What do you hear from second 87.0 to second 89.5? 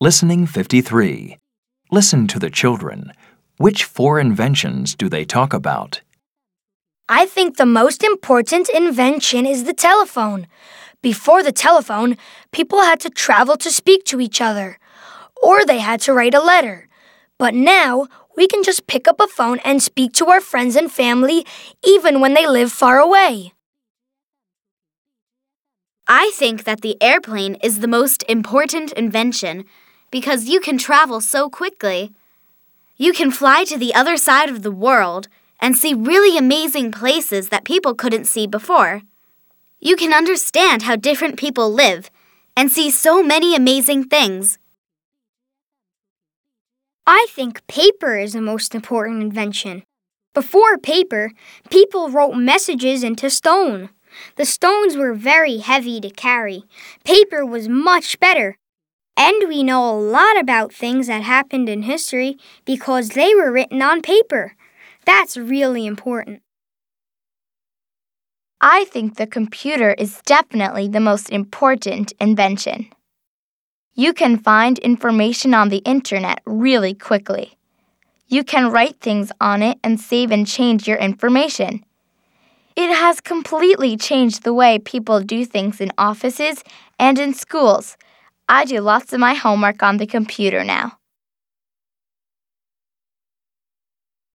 and in schools. I do lots of my